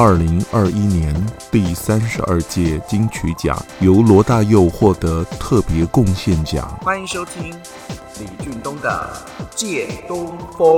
[0.00, 1.12] 二零二一年
[1.50, 6.68] 第三十二届金曲奖由罗大佑获得特别贡献奖。
[6.82, 7.50] 欢迎收听
[8.20, 9.12] 李俊东的
[9.56, 10.68] 《借东风》。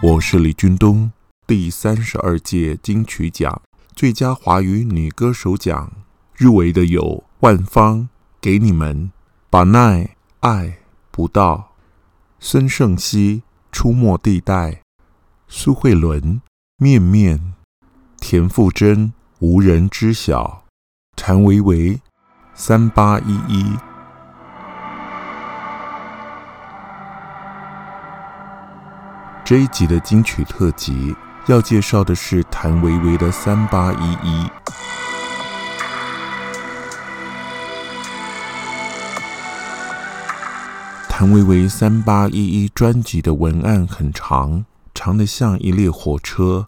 [0.00, 1.10] 我是李俊东。
[1.44, 3.60] 第三十二届金曲奖
[3.96, 5.90] 最佳华语女歌手奖
[6.36, 8.08] 入围的有万芳、
[8.40, 9.10] 给你们、
[9.50, 10.78] 把奈、爱
[11.10, 11.73] 不到。
[12.38, 14.82] 孙盛希、出没地带、
[15.48, 16.40] 苏慧伦、
[16.76, 17.54] 面面、
[18.20, 20.64] 田馥甄、无人知晓、
[21.16, 22.00] 谭维维、
[22.54, 23.76] 三八一一。
[29.44, 31.14] 这一集的金曲特辑
[31.46, 34.46] 要介绍的是谭维维的《三八一一》。
[41.16, 46.66] 谭维维《三八一一》专辑的文案很长，长得像一列火车，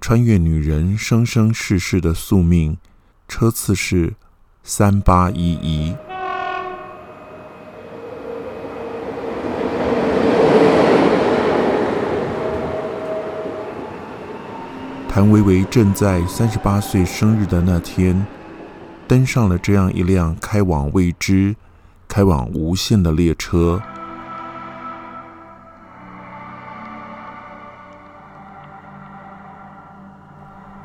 [0.00, 2.78] 穿越女人生生世世的宿命。
[3.26, 4.14] 车次是
[4.62, 5.96] 三八一一。
[15.08, 18.24] 谭维维正在三十八岁生日的那天，
[19.08, 21.56] 登上了这样一辆开往未知、
[22.08, 23.80] 开往无限的列车。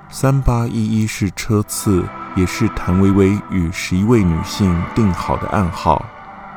[0.10, 6.06] 三八一一是车次，也是谭维维与十一位女性定好的暗号。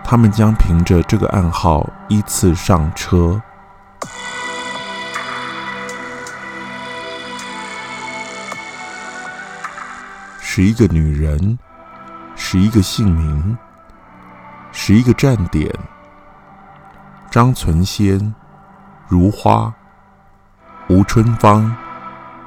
[0.05, 3.41] 她们将凭着这个暗号依次上车。
[10.39, 11.59] 十一个女人，
[12.35, 13.59] 十一个姓名，
[14.79, 15.75] 十一个站点：
[17.31, 18.35] 张存先、
[19.09, 19.73] 如花、
[20.89, 21.75] 吴春芳、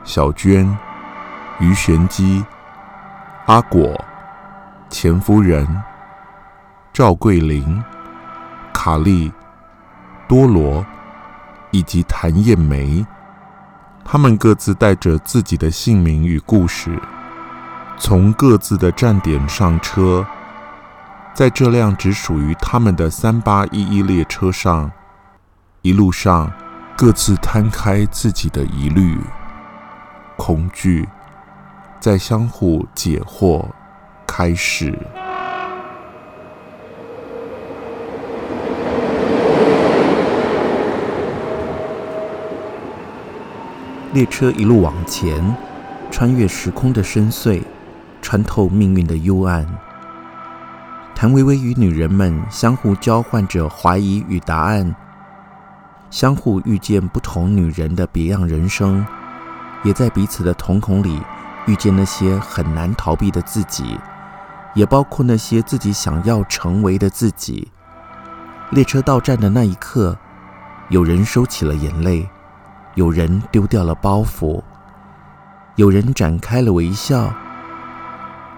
[0.04, 0.78] 小娟。
[1.60, 2.46] 于玄机、
[3.48, 4.00] 阿果、
[4.92, 5.68] 钱夫人、
[6.94, 7.84] 赵桂林、
[8.72, 9.34] 卡莉、
[10.28, 10.86] 多罗。
[11.72, 13.06] 以及谭艳梅，
[14.06, 17.00] 他们各自带着自己的姓名与故事，
[17.98, 20.26] 从各自的站点上车，
[21.34, 24.92] 在这辆只属于他们的三八一一列车上，
[25.82, 26.52] 一路上
[26.98, 29.18] 各自摊开自己的疑虑、
[30.36, 31.08] 恐惧。
[32.02, 33.66] 在相互解惑，
[34.26, 34.98] 开始。
[44.14, 45.56] 列车一路往前，
[46.10, 47.62] 穿越时空的深邃，
[48.22, 49.66] 穿透命运的幽暗。
[51.20, 54.96] 谭维维与女人们相互交换着怀疑与答案，
[56.10, 59.06] 相互遇见不同女人的别样人生，
[59.84, 61.22] 也在彼此的瞳孔里。
[61.66, 64.00] 遇见那些很难逃避的自己，
[64.74, 67.70] 也包括那些自己想要成为的自己。
[68.70, 70.18] 列车到站的那一刻，
[70.88, 72.30] 有人收起了眼泪，
[72.96, 74.64] 有人丢掉了包袱，
[75.76, 77.30] 有人展开了微笑。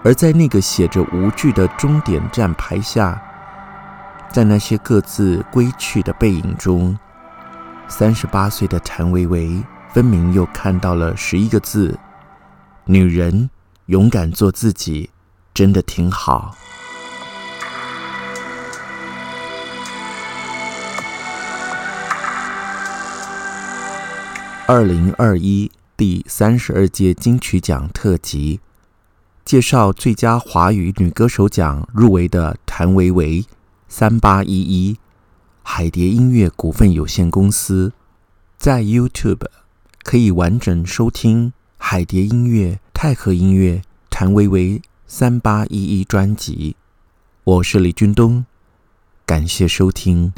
[0.04, 3.22] 而在那个写着无惧的终点站牌下，
[4.32, 6.98] 在那些各自归去的背影中，
[7.86, 11.96] 三十八岁的谭维维分明又看到了十一个字。
[12.84, 13.48] 女人
[13.86, 15.08] 勇敢做自己，
[15.54, 16.56] 真的挺好。
[24.66, 28.58] 二零二一第三十二届金曲奖特辑，
[29.44, 33.42] 介绍最佳华语女歌手奖入围的谭维维
[33.88, 34.94] 《三八一一》，
[35.62, 37.92] 海蝶音乐股份有限公司，
[38.58, 39.46] 在 YouTube
[40.02, 41.52] 可以完整收听。
[41.76, 46.76] 海蝶音乐、泰和音乐、谭维维三八一一专辑，
[47.42, 48.46] 我是李俊东，
[49.26, 50.32] 感谢收听。